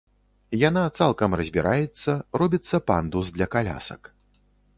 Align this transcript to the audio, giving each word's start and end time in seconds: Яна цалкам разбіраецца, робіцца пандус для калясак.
Яна 0.69 0.83
цалкам 0.99 1.31
разбіраецца, 1.41 2.11
робіцца 2.43 2.75
пандус 2.89 3.27
для 3.37 3.45
калясак. 3.59 4.01